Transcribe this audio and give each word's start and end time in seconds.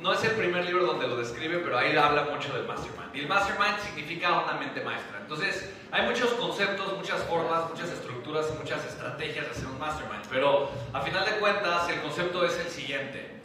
No 0.00 0.14
es 0.14 0.24
el 0.24 0.30
primer 0.30 0.64
libro 0.64 0.86
donde 0.86 1.06
lo 1.06 1.16
describe, 1.16 1.58
pero 1.58 1.76
ahí 1.76 1.94
habla 1.94 2.24
mucho 2.24 2.54
del 2.54 2.66
mastermind. 2.66 3.14
Y 3.14 3.20
el 3.20 3.28
mastermind 3.28 3.78
significa 3.80 4.40
una 4.44 4.54
mente 4.54 4.82
maestra. 4.82 5.18
Entonces, 5.20 5.70
hay 5.92 6.06
muchos 6.06 6.30
conceptos, 6.34 6.96
muchas 6.96 7.22
formas, 7.24 7.68
muchas 7.68 7.90
estructuras 7.90 8.46
y 8.50 8.58
muchas 8.58 8.82
estrategias 8.86 9.44
de 9.44 9.50
hacer 9.50 9.66
un 9.66 9.78
mastermind. 9.78 10.24
Pero, 10.30 10.70
a 10.94 11.02
final 11.02 11.26
de 11.26 11.32
cuentas, 11.32 11.86
el 11.90 12.00
concepto 12.00 12.46
es 12.46 12.58
el 12.58 12.68
siguiente. 12.68 13.42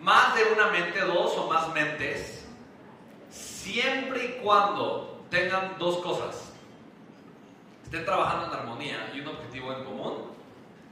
Más 0.00 0.34
de 0.34 0.42
una 0.52 0.66
mente, 0.68 0.98
dos 1.02 1.38
o 1.38 1.48
más 1.48 1.72
mentes, 1.72 2.48
siempre 3.30 4.24
y 4.24 4.42
cuando 4.42 5.24
tengan 5.30 5.76
dos 5.78 5.98
cosas, 5.98 6.52
estén 7.84 8.04
trabajando 8.04 8.46
en 8.46 8.60
armonía 8.60 9.12
y 9.14 9.20
un 9.20 9.28
objetivo 9.28 9.72
en 9.72 9.84
común, 9.84 10.32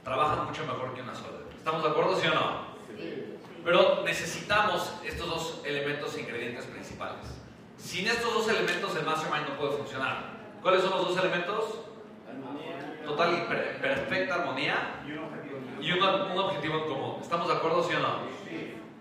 trabajan 0.05 0.45
mucho 0.45 0.65
mejor 0.65 0.93
que 0.93 1.01
una 1.01 1.13
sola. 1.13 1.39
¿Estamos 1.57 1.83
de 1.83 1.89
acuerdo, 1.89 2.17
sí 2.17 2.27
o 2.27 2.33
no? 2.33 3.30
Pero 3.63 4.03
necesitamos 4.03 4.91
estos 5.03 5.27
dos 5.27 5.61
elementos 5.65 6.15
e 6.15 6.21
ingredientes 6.21 6.65
principales. 6.65 7.25
Sin 7.77 8.07
estos 8.07 8.33
dos 8.33 8.47
elementos 8.49 8.95
el 8.95 9.05
mastermind 9.05 9.49
no 9.49 9.57
puede 9.57 9.77
funcionar. 9.77 10.31
¿Cuáles 10.61 10.81
son 10.81 10.91
los 10.91 11.09
dos 11.09 11.17
elementos? 11.17 11.79
Total 13.05 13.33
y 13.33 13.81
perfecta 13.81 14.35
armonía 14.35 15.03
y 15.81 15.91
un, 15.91 16.03
un 16.03 16.37
objetivo 16.37 16.75
en 16.77 16.83
común. 16.85 17.17
¿Estamos 17.21 17.47
de 17.47 17.53
acuerdo, 17.55 17.83
sí 17.83 17.93
o 17.95 17.99
no? 17.99 18.19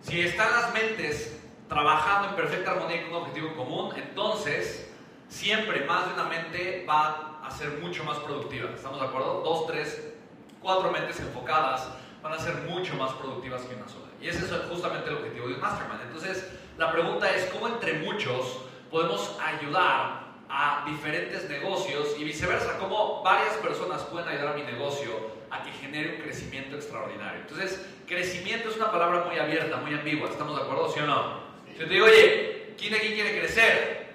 Si 0.02 0.20
están 0.20 0.50
las 0.52 0.72
mentes 0.72 1.38
trabajando 1.68 2.30
en 2.30 2.36
perfecta 2.36 2.72
armonía 2.72 3.02
con 3.02 3.10
un 3.12 3.22
objetivo 3.22 3.48
en 3.48 3.54
común, 3.54 3.94
entonces 3.96 4.90
siempre 5.28 5.84
más 5.84 6.06
de 6.06 6.14
una 6.14 6.24
mente 6.24 6.84
va 6.88 7.40
a 7.42 7.50
ser 7.50 7.78
mucho 7.78 8.04
más 8.04 8.18
productiva. 8.18 8.70
¿Estamos 8.74 9.00
de 9.00 9.06
acuerdo? 9.06 9.42
Dos, 9.42 9.66
tres, 9.66 10.14
cuatro 10.60 10.90
mentes 10.90 11.20
enfocadas 11.20 11.88
van 12.22 12.32
a 12.32 12.38
ser 12.38 12.54
mucho 12.68 12.94
más 12.96 13.12
productivas 13.12 13.62
que 13.62 13.74
una 13.74 13.88
sola. 13.88 14.09
Y 14.20 14.28
ese 14.28 14.44
es 14.44 14.52
justamente 14.68 15.08
el 15.08 15.16
objetivo 15.16 15.48
de 15.48 15.54
un 15.54 15.60
mastermind. 15.60 16.02
Entonces, 16.02 16.50
la 16.76 16.92
pregunta 16.92 17.30
es 17.34 17.44
cómo 17.46 17.68
entre 17.68 17.94
muchos 17.94 18.58
podemos 18.90 19.36
ayudar 19.42 20.30
a 20.48 20.84
diferentes 20.86 21.48
negocios 21.48 22.16
y 22.18 22.24
viceversa, 22.24 22.76
cómo 22.78 23.22
varias 23.22 23.54
personas 23.54 24.02
pueden 24.02 24.28
ayudar 24.28 24.48
a 24.48 24.52
mi 24.54 24.62
negocio 24.62 25.10
a 25.50 25.62
que 25.62 25.70
genere 25.72 26.16
un 26.16 26.22
crecimiento 26.22 26.76
extraordinario. 26.76 27.40
Entonces, 27.42 27.86
crecimiento 28.06 28.68
es 28.68 28.76
una 28.76 28.90
palabra 28.90 29.24
muy 29.24 29.38
abierta, 29.38 29.76
muy 29.76 29.94
ambigua, 29.94 30.28
¿estamos 30.28 30.56
de 30.56 30.62
acuerdo, 30.62 30.92
sí 30.92 31.00
o 31.00 31.06
no? 31.06 31.40
Si 31.72 31.78
yo 31.78 31.86
te 31.86 31.94
digo, 31.94 32.06
oye, 32.06 32.74
¿quién 32.76 32.94
aquí 32.94 33.08
quiere 33.08 33.38
crecer? 33.38 34.10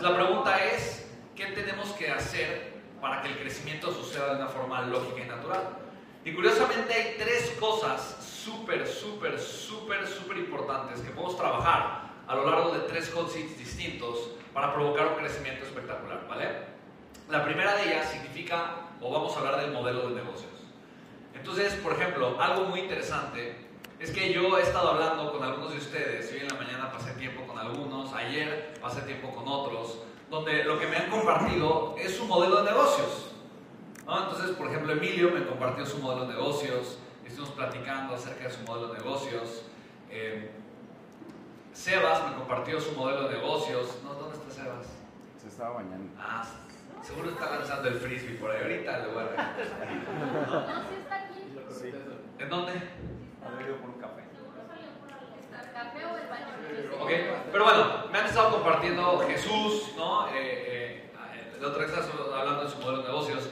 La 0.00 0.14
pregunta 0.14 0.62
es, 0.64 1.06
¿qué 1.36 1.46
tenemos 1.46 1.90
que 1.92 2.10
hacer 2.10 2.74
para 3.00 3.22
que 3.22 3.28
el 3.28 3.38
crecimiento 3.38 3.92
suceda 3.92 4.34
de 4.34 4.42
una 4.42 4.48
forma 4.48 4.82
lógica 4.82 5.20
y 5.24 5.28
natural? 5.28 5.62
Y 6.24 6.32
curiosamente 6.32 6.92
hay 6.92 7.16
tres 7.18 7.54
cosas 7.60 8.16
súper, 8.44 8.86
súper, 8.86 9.38
súper, 9.40 10.06
súper 10.06 10.36
importantes 10.38 11.00
que 11.00 11.10
podemos 11.10 11.36
trabajar 11.36 12.10
a 12.26 12.34
lo 12.34 12.50
largo 12.50 12.70
de 12.72 12.80
tres 12.80 13.10
hot 13.14 13.30
seats 13.30 13.56
distintos 13.58 14.30
para 14.52 14.72
provocar 14.74 15.08
un 15.08 15.14
crecimiento 15.14 15.64
espectacular, 15.64 16.26
¿vale? 16.28 16.74
La 17.30 17.44
primera 17.44 17.74
de 17.76 17.88
ellas 17.88 18.10
significa, 18.10 18.90
o 19.00 19.10
vamos 19.10 19.34
a 19.34 19.40
hablar 19.40 19.60
del 19.60 19.72
modelo 19.72 20.08
de 20.10 20.16
negocios. 20.16 20.52
Entonces, 21.34 21.74
por 21.74 21.92
ejemplo, 21.94 22.36
algo 22.38 22.66
muy 22.66 22.80
interesante 22.80 23.56
es 23.98 24.10
que 24.10 24.32
yo 24.32 24.58
he 24.58 24.62
estado 24.62 24.90
hablando 24.90 25.32
con 25.32 25.42
algunos 25.42 25.72
de 25.72 25.78
ustedes, 25.78 26.30
hoy 26.32 26.40
en 26.40 26.48
la 26.48 26.54
mañana 26.54 26.92
pasé 26.92 27.12
tiempo 27.12 27.46
con 27.46 27.58
algunos, 27.58 28.12
ayer 28.12 28.74
pasé 28.80 29.02
tiempo 29.02 29.30
con 29.30 29.48
otros, 29.48 29.98
donde 30.30 30.64
lo 30.64 30.78
que 30.78 30.86
me 30.86 30.96
han 30.96 31.10
compartido 31.10 31.94
es 31.98 32.14
su 32.14 32.26
modelo 32.26 32.62
de 32.62 32.70
negocios. 32.70 33.30
Entonces, 34.00 34.50
por 34.56 34.66
ejemplo, 34.66 34.92
Emilio 34.92 35.30
me 35.30 35.46
compartió 35.46 35.86
su 35.86 35.98
modelo 35.98 36.26
de 36.26 36.34
negocios, 36.34 36.98
estuvimos 37.34 37.56
platicando 37.56 38.14
acerca 38.14 38.44
de 38.44 38.50
su 38.50 38.62
modelo 38.62 38.92
de 38.92 38.98
negocios. 39.00 39.64
Eh, 40.08 40.52
Sebas 41.72 42.30
me 42.30 42.36
compartió 42.36 42.80
su 42.80 42.92
modelo 42.92 43.28
de 43.28 43.34
negocios. 43.34 43.98
No, 44.04 44.14
¿Dónde 44.14 44.36
está 44.36 44.50
Sebas? 44.50 44.86
Se 45.42 45.48
estaba 45.48 45.74
bañando. 45.74 46.12
Ah, 46.16 46.44
seguro 47.02 47.30
está 47.30 47.50
lanzando 47.50 47.88
el 47.88 47.94
frisbee 47.94 48.36
por 48.36 48.52
ahí. 48.52 48.62
Ahorita 48.62 48.98
le 48.98 49.06
voy 49.08 49.24
a 49.24 49.56
No, 50.46 50.82
sí 50.88 50.94
está 51.02 51.24
aquí. 51.24 51.40
Sí. 51.70 51.92
¿En 52.38 52.48
dónde? 52.48 52.72
Ha 52.72 53.80
por 53.80 53.90
un 53.90 54.00
café. 54.00 54.22
¿El 55.50 55.72
café 55.72 56.04
o 56.04 56.16
el 56.16 56.28
baño? 56.28 57.02
Ok, 57.02 57.10
pero 57.50 57.64
bueno, 57.64 58.06
me 58.12 58.18
han 58.18 58.26
estado 58.26 58.52
compartiendo 58.52 59.18
Jesús, 59.26 59.92
¿no? 59.96 60.28
Eh, 60.28 61.10
eh, 61.16 61.56
de 61.58 61.66
otra 61.66 61.84
vez 61.84 61.92
hablando 62.32 62.62
de 62.62 62.70
su 62.70 62.78
modelo 62.78 63.02
de 63.02 63.08
negocios. 63.08 63.50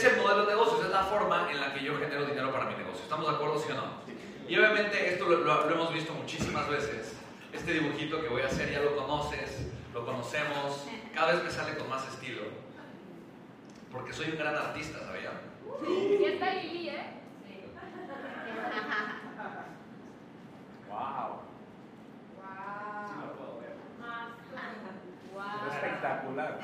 Eh, 0.00 0.02
¿Y 0.02 0.06
qué 0.06 0.06
es 0.06 0.12
el 0.14 0.22
modelo 0.22 0.46
de 0.46 0.52
negocios? 0.54 0.84
Es 0.84 0.90
la 0.90 1.04
forma 1.04 1.50
en 1.50 1.60
la 1.60 1.74
que 1.74 1.84
yo 1.84 1.98
genero 1.98 2.24
dinero 2.24 2.50
para 2.50 2.64
mi 2.64 2.74
negocio. 2.74 3.02
¿Estamos 3.02 3.28
de 3.28 3.34
acuerdo, 3.34 3.58
sí 3.58 3.70
o 3.70 3.74
no? 3.74 4.00
Y 4.48 4.56
obviamente 4.56 5.12
esto 5.12 5.26
lo, 5.26 5.38
lo, 5.38 5.70
hemos 5.70 5.92
visto 5.92 6.12
muchísimas 6.14 6.68
veces. 6.68 7.16
Este 7.52 7.72
dibujito 7.74 8.20
que 8.20 8.28
voy 8.28 8.42
a 8.42 8.46
hacer 8.46 8.70
ya 8.70 8.80
lo 8.80 8.96
conoces, 8.96 9.66
lo 9.92 10.04
conocemos, 10.06 10.86
cada 11.14 11.32
vez 11.32 11.44
me 11.44 11.50
sale 11.50 11.76
con 11.76 11.88
más 11.88 12.06
estilo. 12.08 12.42
Porque 13.92 14.12
soy 14.12 14.30
un 14.30 14.38
gran 14.38 14.54
artista, 14.54 15.00
¿sabían? 15.00 15.34
Sí, 15.84 16.24
está 16.24 16.54
Lili, 16.54 16.88
¿eh? 16.88 17.06
Sí. 17.46 17.64
¡Wow! 20.88 21.40
Sí 23.06 23.14
lo 23.20 23.32
puedo 23.34 23.60
ver. 23.60 23.76
Espectacular. 25.72 26.58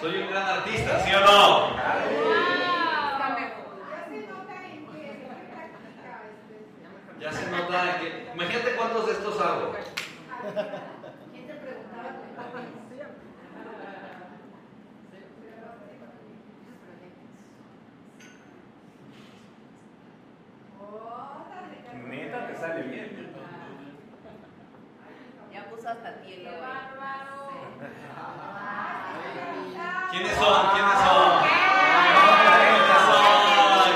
Soy 0.00 0.14
un 0.22 0.28
gran 0.28 0.46
artista, 0.46 1.00
¿sí 1.00 1.10
o 1.14 1.20
no? 1.20 1.76
Ya 7.18 7.32
se 7.32 7.50
nota 7.50 7.98
que. 7.98 8.28
Imagínate 8.34 8.75
cuántos 8.86 9.06
de 9.06 9.12
estos 9.12 9.40
hago. 9.40 9.72
¿Quién 11.32 11.46
te 11.46 11.54
preguntaba? 11.54 12.12
Neta, 22.08 22.46
te 22.46 22.54
sale 22.56 22.82
bien. 22.82 23.34
Ya 25.52 25.68
puso 25.70 25.88
hasta 25.88 26.22
tielo. 26.22 26.50
¡Qué 26.50 26.60
bárbaro! 26.60 27.50
¿Quiénes 30.12 30.34
son? 30.36 30.70
¿Quiénes 30.70 30.98
son? 31.00 31.42
¿Quiénes 32.62 33.02
son? 33.08 33.22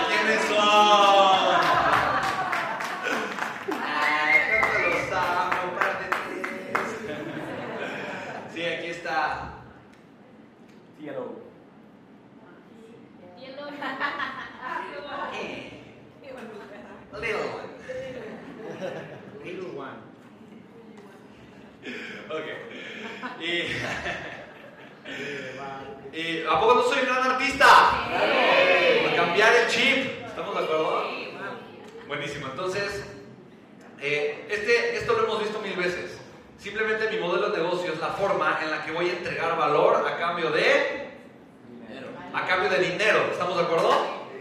¿Quiénes 0.08 0.42
son? 0.44 1.60
Ay, 3.82 4.34
¿cómo 4.50 4.74
los 4.88 5.12
amo? 5.12 5.66
Párate 5.78 6.06
tres. 6.10 6.88
Sí, 8.52 8.60
aquí 8.64 8.88
está. 8.88 9.16
Cielo. 10.98 11.24
Hielo. 13.38 13.68
Eh, 15.34 15.66
Little 19.44 19.70
one. 19.76 19.98
¿A 26.48 26.60
poco 26.60 26.74
no 26.74 26.82
soy 26.82 26.98
un 27.00 27.06
gran 27.06 27.30
artista? 27.30 27.66
Por 29.02 29.16
cambiar 29.16 29.54
el 29.54 29.66
chip. 29.68 30.26
¿Estamos 30.26 30.54
de 30.54 30.64
acuerdo? 30.64 31.04
Buenísimo. 32.10 32.48
Entonces, 32.48 33.04
eh, 34.00 34.44
este, 34.50 34.96
esto 34.96 35.12
lo 35.12 35.26
hemos 35.26 35.38
visto 35.44 35.60
mil 35.60 35.76
veces. 35.76 36.18
Simplemente 36.58 37.08
mi 37.08 37.20
modelo 37.20 37.50
de 37.50 37.58
negocio 37.58 37.92
es 37.92 38.00
la 38.00 38.08
forma 38.08 38.58
en 38.64 38.72
la 38.72 38.84
que 38.84 38.90
voy 38.90 39.08
a 39.10 39.12
entregar 39.12 39.56
valor 39.56 40.04
a 40.04 40.18
cambio 40.18 40.50
de 40.50 41.08
a 42.34 42.46
cambio 42.48 42.68
de 42.68 42.78
dinero. 42.78 43.28
¿Estamos 43.30 43.56
de 43.56 43.62
acuerdo? 43.62 43.92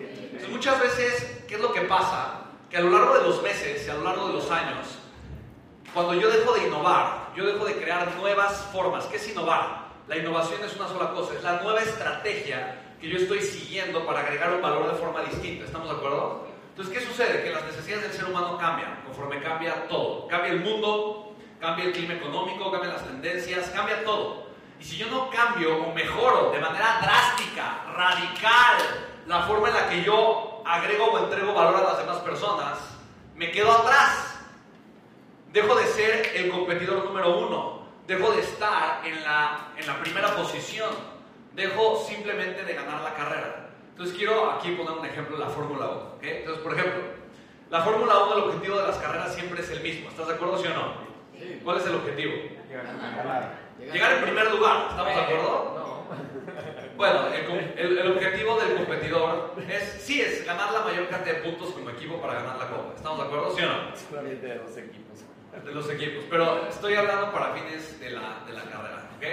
Entonces, 0.01 0.49
muchas 0.49 0.81
veces, 0.81 1.43
¿qué 1.47 1.55
es 1.55 1.61
lo 1.61 1.71
que 1.71 1.81
pasa? 1.81 2.41
Que 2.71 2.77
a 2.77 2.81
lo 2.81 2.89
largo 2.89 3.19
de 3.19 3.25
los 3.25 3.43
meses 3.43 3.85
y 3.85 3.89
a 3.91 3.93
lo 3.93 4.03
largo 4.03 4.29
de 4.29 4.33
los 4.33 4.49
años, 4.49 4.87
cuando 5.93 6.15
yo 6.15 6.27
dejo 6.31 6.53
de 6.53 6.65
innovar, 6.65 7.33
yo 7.35 7.45
dejo 7.45 7.65
de 7.65 7.75
crear 7.75 8.15
nuevas 8.15 8.65
formas. 8.73 9.05
¿Qué 9.05 9.17
es 9.17 9.29
innovar? 9.29 9.89
La 10.07 10.17
innovación 10.17 10.59
es 10.63 10.75
una 10.75 10.87
sola 10.87 11.11
cosa, 11.11 11.35
es 11.35 11.43
la 11.43 11.61
nueva 11.61 11.81
estrategia 11.81 12.95
que 12.99 13.09
yo 13.09 13.19
estoy 13.19 13.43
siguiendo 13.43 14.07
para 14.07 14.21
agregar 14.21 14.53
un 14.53 14.61
valor 14.63 14.91
de 14.91 14.97
forma 14.97 15.21
distinta. 15.21 15.65
¿Estamos 15.65 15.87
de 15.87 15.97
acuerdo? 15.97 16.48
Entonces, 16.79 17.03
¿qué 17.03 17.11
sucede? 17.11 17.43
Que 17.43 17.51
las 17.51 17.65
necesidades 17.65 18.03
del 18.03 18.13
ser 18.13 18.29
humano 18.29 18.57
cambian 18.57 19.01
conforme 19.05 19.41
cambia 19.41 19.85
todo. 19.89 20.29
Cambia 20.29 20.53
el 20.53 20.61
mundo, 20.61 21.35
cambia 21.59 21.83
el 21.83 21.91
clima 21.91 22.13
económico, 22.13 22.71
cambian 22.71 22.93
las 22.93 23.03
tendencias, 23.03 23.69
cambia 23.71 24.01
todo. 24.05 24.47
Y 24.79 24.85
si 24.85 24.95
yo 24.95 25.07
no 25.07 25.29
cambio 25.29 25.75
o 25.77 25.93
mejoro 25.93 26.51
de 26.51 26.59
manera 26.59 26.99
drástica, 27.01 27.83
radical, 27.93 28.77
la 29.27 29.41
forma 29.41 29.67
en 29.67 29.73
la 29.73 29.89
que 29.89 30.03
yo 30.03 30.63
agrego 30.65 31.07
o 31.07 31.19
entrego 31.19 31.53
valor 31.53 31.81
a 31.81 31.83
las 31.83 31.97
demás 31.97 32.19
personas, 32.19 32.79
me 33.35 33.51
quedo 33.51 33.73
atrás. 33.73 34.39
Dejo 35.51 35.75
de 35.75 35.85
ser 35.85 36.31
el 36.33 36.49
competidor 36.49 37.03
número 37.03 37.39
uno. 37.39 37.81
Dejo 38.07 38.31
de 38.31 38.39
estar 38.39 39.05
en 39.05 39.21
la, 39.21 39.73
en 39.75 39.85
la 39.85 39.99
primera 39.99 40.33
posición. 40.33 40.91
Dejo 41.55 42.05
simplemente 42.07 42.63
de 42.63 42.73
ganar. 42.73 42.98
Entonces 43.99 44.17
quiero 44.17 44.49
aquí 44.51 44.71
poner 44.71 44.93
un 44.97 45.05
ejemplo 45.05 45.35
de 45.37 45.43
la 45.43 45.49
Fórmula 45.49 45.87
1. 45.87 46.01
¿okay? 46.15 46.37
Entonces, 46.37 46.63
por 46.63 46.71
ejemplo, 46.71 47.01
la 47.69 47.81
Fórmula 47.81 48.23
1, 48.27 48.33
el 48.37 48.43
objetivo 48.45 48.77
de 48.77 48.87
las 48.87 48.95
carreras 48.95 49.35
siempre 49.35 49.59
es 49.59 49.69
el 49.71 49.81
mismo. 49.81 50.07
¿Estás 50.07 50.25
de 50.29 50.35
acuerdo, 50.35 50.57
sí 50.57 50.67
o 50.67 50.73
no? 50.73 50.93
¿Cuál 51.65 51.77
es 51.79 51.85
el 51.85 51.95
objetivo? 51.95 52.31
Llegar 53.91 54.13
en 54.13 54.23
primer 54.23 54.51
lugar. 54.51 54.87
¿Estamos 54.91 55.13
de 55.13 55.19
acuerdo? 55.21 56.05
Bueno, 56.95 57.27
el, 57.27 57.77
el- 57.77 57.97
el 57.97 58.11
objetivo 58.13 58.57
del 58.57 58.75
competidor 58.77 59.55
es, 59.69 59.83
sí, 60.01 60.21
es 60.21 60.45
ganar 60.45 60.71
la 60.71 60.79
mayor 60.79 61.09
cantidad 61.09 61.35
de 61.35 61.41
puntos 61.41 61.71
como 61.73 61.89
equipo 61.89 62.21
para 62.21 62.35
ganar 62.35 62.57
la 62.57 62.67
copa. 62.69 62.93
¿Estamos 62.95 63.19
de 63.19 63.25
acuerdo, 63.25 63.53
sí 63.53 63.63
o 63.63 63.67
no? 63.67 64.21
De 64.41 64.55
dos 64.59 64.77
equipos. 64.77 65.19
De 65.65 65.71
los 65.73 65.89
equipos. 65.89 66.23
Pero 66.29 66.67
estoy 66.69 66.95
hablando 66.95 67.33
para 67.33 67.53
fines 67.53 67.99
de 67.99 68.11
la, 68.11 68.43
de 68.47 68.53
la 68.53 68.61
carrera, 68.63 69.09
¿ok? 69.17 69.25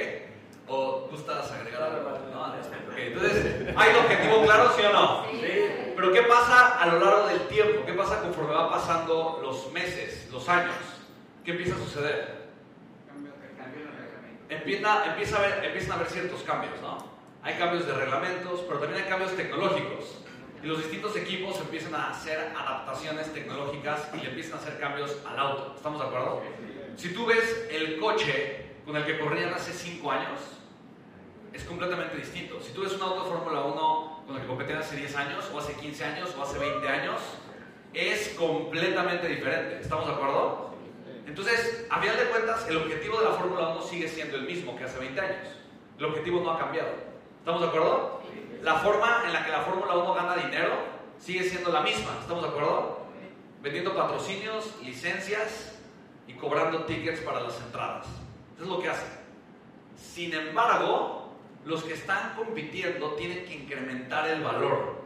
¿O 0.69 1.09
gustas 1.11 1.53
agregar 1.53 1.83
algo? 1.83 2.11
No, 2.33 2.47
ok. 2.47 2.99
Entonces, 2.99 3.75
¿hay 3.77 3.91
un 3.91 3.97
objetivo 3.97 4.43
claro, 4.43 4.73
sí 4.77 4.83
o 4.83 4.93
no? 4.93 5.27
Pero 5.95 6.13
¿qué 6.13 6.23
pasa 6.23 6.81
a 6.81 6.87
lo 6.87 6.99
largo 6.99 7.29
del 7.29 7.41
tiempo? 7.47 7.85
¿Qué 7.87 7.93
pasa 7.93 8.21
conforme 8.21 8.53
va 8.53 8.71
pasando 8.71 9.41
los 9.43 9.71
meses, 9.73 10.29
los 10.33 10.49
años? 10.49 10.75
¿Qué 11.45 11.53
empieza 11.53 11.77
a 11.77 11.79
suceder? 11.79 12.47
Empieza, 14.49 15.07
empieza 15.07 15.37
a 15.37 15.39
haber, 15.39 15.65
empiezan 15.65 15.93
a 15.93 15.95
haber 15.95 16.09
ciertos 16.09 16.43
cambios, 16.43 16.81
¿no? 16.83 16.99
Hay 17.43 17.55
cambios 17.55 17.87
de 17.87 17.95
reglamentos, 17.95 18.61
pero 18.67 18.81
también 18.81 19.05
hay 19.05 19.09
cambios 19.09 19.37
tecnológicos. 19.37 20.19
Y 20.63 20.67
los 20.67 20.79
distintos 20.79 21.17
equipos 21.17 21.61
empiezan 21.61 21.95
a 21.95 22.11
hacer 22.11 22.53
adaptaciones 22.57 23.33
tecnológicas 23.33 24.09
y 24.15 24.19
le 24.19 24.31
empiezan 24.31 24.55
a 24.55 24.63
hacer 24.63 24.81
cambios 24.81 25.17
al 25.29 25.39
auto. 25.39 25.75
¿Estamos 25.77 26.01
de 26.01 26.07
acuerdo? 26.07 26.43
Si 26.97 27.15
tú 27.15 27.27
ves 27.27 27.69
el 27.71 28.01
coche 28.01 28.66
con 28.87 28.97
el 28.97 29.05
que 29.05 29.19
corrían 29.19 29.53
hace 29.53 29.73
5 29.73 30.11
años, 30.12 30.41
es 31.53 31.65
completamente 31.65 32.17
distinto. 32.17 32.61
Si 32.61 32.73
tú 32.73 32.83
ves 32.83 32.93
un 32.93 33.03
auto 33.03 33.25
Fórmula 33.25 33.62
1 33.62 34.23
con 34.27 34.37
el 34.37 34.43
que 34.43 34.49
competían 34.49 34.79
hace 34.79 34.97
10 34.97 35.17
años, 35.17 35.50
o 35.53 35.59
hace 35.59 35.75
15 35.75 36.05
años, 36.05 36.35
o 36.38 36.43
hace 36.43 36.59
20 36.59 36.88
años, 36.88 37.21
es 37.93 38.29
completamente 38.38 39.27
diferente. 39.27 39.81
¿Estamos 39.81 40.06
de 40.06 40.12
acuerdo? 40.12 40.77
Entonces, 41.27 41.87
a 41.91 42.00
final 42.00 42.17
de 42.17 42.25
cuentas, 42.27 42.69
el 42.69 42.77
objetivo 42.77 43.19
de 43.19 43.25
la 43.25 43.33
Fórmula 43.33 43.69
1 43.71 43.83
sigue 43.83 44.09
siendo 44.09 44.37
el 44.37 44.44
mismo 44.44 44.77
que 44.77 44.85
hace 44.85 44.99
20 44.99 45.21
años. 45.21 45.49
El 45.99 46.05
objetivo 46.05 46.41
no 46.41 46.53
ha 46.53 46.59
cambiado. 46.59 46.91
¿Estamos 47.41 47.62
de 47.62 47.69
acuerdo? 47.69 48.23
La 48.62 48.77
forma 48.77 49.23
en 49.27 49.32
la 49.32 49.44
que 49.44 49.50
la 49.50 49.62
Fórmula 49.62 49.97
1 49.97 50.15
gana 50.15 50.37
dinero 50.37 50.75
sigue 51.19 51.43
siendo 51.43 51.73
la 51.73 51.81
misma. 51.81 52.19
¿Estamos 52.21 52.44
de 52.44 52.50
acuerdo? 52.50 53.06
Vendiendo 53.62 53.97
patrocinios, 53.97 54.77
licencias 54.82 55.77
y 56.29 56.35
cobrando 56.35 56.85
tickets 56.85 57.21
para 57.21 57.41
las 57.41 57.61
entradas. 57.61 58.06
Eso 58.56 58.64
es 58.64 58.70
lo 58.70 58.81
que 58.81 58.88
hace. 58.88 59.06
Sin 59.97 60.32
embargo, 60.32 61.32
los 61.64 61.82
que 61.85 61.94
están 61.94 62.35
compitiendo 62.35 63.12
tienen 63.12 63.44
que 63.44 63.55
incrementar 63.55 64.29
el 64.29 64.43
valor. 64.43 64.97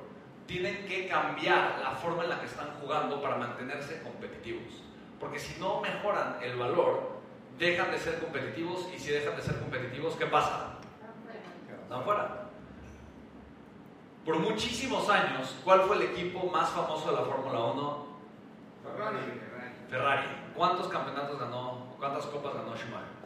Tienen 0.47 0.87
que 0.87 1.09
cambiar 1.09 1.81
la 1.83 1.93
forma 1.93 2.25
en 2.25 2.31
la 2.31 2.41
que 2.41 2.47
están 2.47 2.69
jugando 2.81 3.21
para 3.21 3.37
mantenerse 3.37 4.03
competitivos. 4.03 4.83
Porque 5.19 5.39
si 5.39 5.59
no 5.61 5.81
mejoran 5.81 6.39
el 6.43 6.57
valor, 6.57 7.21
dejan 7.59 7.91
de 7.91 7.99
ser 7.99 8.19
competitivos 8.21 8.89
y 8.95 8.99
si 8.99 9.11
dejan 9.11 9.37
de 9.37 9.43
ser 9.43 9.59
competitivos, 9.59 10.17
¿qué 10.17 10.27
pasa? 10.27 10.79
Están 11.83 12.05
fuera. 12.05 12.49
Por 14.25 14.39
muchísimos 14.39 15.09
años, 15.09 15.57
¿cuál 15.65 15.83
fue 15.83 15.97
el 15.97 16.03
equipo 16.03 16.47
más 16.51 16.71
famoso 16.71 17.11
de 17.11 17.17
la 17.17 17.23
Fórmula 17.23 17.59
1? 17.59 18.07
Ferrari. 19.89 20.27
¿Cuántos 20.55 20.89
campeonatos 20.89 21.39
ganó? 21.39 21.95
¿Cuántas 21.99 22.27
copas 22.27 22.55
ganó 22.55 22.77
Schumacher? 22.77 23.21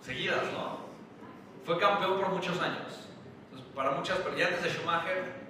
Seguidas, 0.00 0.52
¿no? 0.52 0.78
Fue 1.64 1.78
campeón 1.78 2.20
por 2.20 2.30
muchos 2.30 2.60
años. 2.60 3.08
Entonces, 3.44 3.68
para 3.74 3.92
muchas, 3.92 4.18
y 4.36 4.42
antes 4.42 4.62
de 4.62 4.70
Schumacher, 4.70 5.40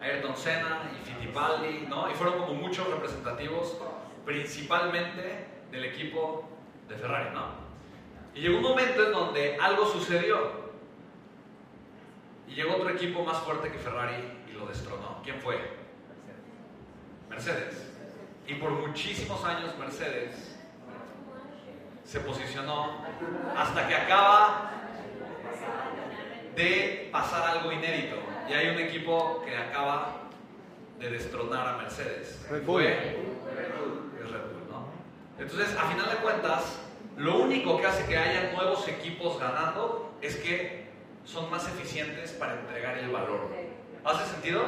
Ayrton 0.00 0.36
Senna 0.36 0.90
y 0.92 1.04
Fittipaldi, 1.04 1.86
¿no? 1.88 2.10
Y 2.10 2.14
fueron 2.14 2.38
como 2.38 2.54
muchos 2.54 2.88
representativos, 2.88 3.76
principalmente 4.24 5.46
del 5.70 5.84
equipo 5.84 6.48
de 6.88 6.96
Ferrari, 6.96 7.30
¿no? 7.34 7.66
Y 8.34 8.40
llegó 8.40 8.58
un 8.58 8.62
momento 8.62 9.06
en 9.06 9.12
donde 9.12 9.56
algo 9.60 9.86
sucedió. 9.86 10.66
Y 12.48 12.54
llegó 12.54 12.76
otro 12.76 12.90
equipo 12.90 13.24
más 13.24 13.38
fuerte 13.38 13.72
que 13.72 13.78
Ferrari 13.78 14.44
y 14.48 14.52
lo 14.52 14.66
destronó. 14.66 15.20
¿Quién 15.24 15.40
fue? 15.40 15.58
Mercedes. 17.28 17.92
Y 18.46 18.54
por 18.54 18.70
muchísimos 18.70 19.44
años 19.44 19.76
Mercedes 19.78 20.55
se 22.06 22.20
posicionó 22.20 23.04
hasta 23.56 23.88
que 23.88 23.94
acaba 23.94 24.70
de 26.54 27.08
pasar 27.12 27.58
algo 27.58 27.72
inédito. 27.72 28.16
Y 28.48 28.52
hay 28.52 28.68
un 28.68 28.78
equipo 28.78 29.42
que 29.44 29.56
acaba 29.56 30.28
de 30.98 31.10
destronar 31.10 31.66
a 31.66 31.76
Mercedes. 31.78 32.46
Red 32.48 32.62
Bull. 32.62 32.82
Fue 32.82 32.92
es 32.92 34.30
Red 34.30 34.40
Bull, 34.40 34.70
¿no? 34.70 34.86
Entonces, 35.38 35.76
a 35.76 35.82
final 35.88 36.08
de 36.08 36.16
cuentas, 36.16 36.78
lo 37.16 37.38
único 37.38 37.78
que 37.78 37.86
hace 37.86 38.06
que 38.06 38.16
haya 38.16 38.52
nuevos 38.52 38.86
equipos 38.86 39.38
ganando 39.40 40.16
es 40.22 40.36
que 40.36 40.86
son 41.24 41.50
más 41.50 41.66
eficientes 41.66 42.30
para 42.32 42.54
entregar 42.54 42.98
el 42.98 43.10
valor. 43.10 43.50
¿Hace 44.04 44.30
sentido? 44.30 44.62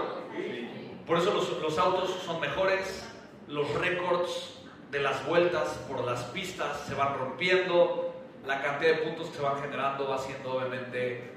Por 1.06 1.18
eso 1.18 1.32
los, 1.32 1.62
los 1.62 1.78
autos 1.78 2.10
son 2.24 2.40
mejores, 2.40 3.08
los 3.46 3.72
récords 3.74 4.57
de 4.90 5.00
las 5.00 5.26
vueltas 5.26 5.68
por 5.88 6.04
las 6.04 6.24
pistas 6.24 6.80
se 6.86 6.94
van 6.94 7.18
rompiendo, 7.18 8.14
la 8.46 8.62
cantidad 8.62 8.96
de 8.96 9.02
puntos 9.02 9.28
que 9.28 9.36
se 9.36 9.42
van 9.42 9.60
generando 9.60 10.08
va 10.08 10.18
siendo 10.18 10.56
obviamente... 10.56 11.34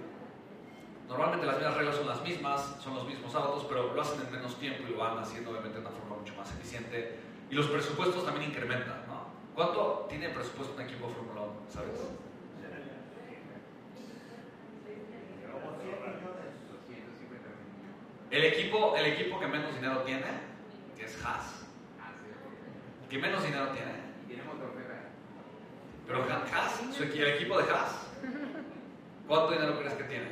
Normalmente 1.07 1.45
las 1.45 1.57
mismas 1.57 1.75
reglas 1.75 1.95
son 1.97 2.07
las 2.07 2.21
mismas, 2.21 2.75
son 2.81 2.95
los 2.95 3.05
mismos 3.05 3.35
autos, 3.35 3.65
pero 3.67 3.93
lo 3.93 4.01
hacen 4.01 4.21
en 4.21 4.31
menos 4.31 4.57
tiempo 4.57 4.83
y 4.87 4.91
lo 4.91 4.97
van 4.97 5.17
haciendo 5.17 5.51
obviamente 5.51 5.79
de 5.79 5.85
una 5.85 5.93
forma 5.93 6.15
mucho 6.15 6.33
más 6.35 6.49
eficiente. 6.51 7.19
Y 7.49 7.55
los 7.55 7.67
presupuestos 7.67 8.23
también 8.23 8.49
incrementan, 8.49 9.05
¿no? 9.07 9.25
¿Cuánto 9.53 10.05
tiene 10.07 10.29
presupuesto 10.29 10.73
un 10.73 10.81
equipo 10.83 11.07
de 11.07 11.13
Fórmula 11.15 11.41
1? 11.41 11.51
¿Sabes? 11.67 11.99
El 18.29 18.45
equipo, 18.45 18.95
el 18.95 19.05
equipo 19.07 19.37
que 19.37 19.47
menos 19.47 19.75
dinero 19.75 20.03
tiene, 20.03 20.23
que 20.97 21.03
es 21.03 21.25
Haas, 21.25 21.60
que 23.11 23.17
menos 23.19 23.43
dinero 23.43 23.67
tiene, 23.69 23.91
pero 26.07 26.23
Ha- 26.23 26.45
Haas, 26.55 26.79
su 26.95 27.03
equi- 27.03 27.19
el 27.19 27.35
equipo 27.35 27.57
de 27.61 27.69
Haas, 27.69 27.91
¿cuánto 29.27 29.51
dinero 29.51 29.77
crees 29.77 29.93
que 29.95 30.03
tiene? 30.05 30.27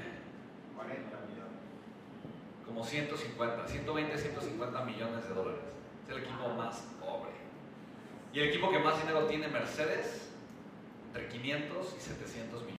Como 2.65 2.83
150, 2.85 3.67
120, 3.67 4.17
150 4.17 4.83
millones 4.85 5.27
de 5.27 5.33
dólares. 5.35 5.61
Es 6.07 6.15
el 6.15 6.23
equipo 6.23 6.47
más 6.55 6.77
pobre. 7.01 7.31
Y 8.31 8.39
el 8.39 8.49
equipo 8.49 8.71
que 8.71 8.79
más 8.79 8.97
dinero 9.01 9.25
tiene, 9.25 9.47
Mercedes, 9.49 10.29
entre 11.07 11.27
500 11.27 11.95
y 11.97 11.99
700 11.99 12.63
millones. 12.63 12.67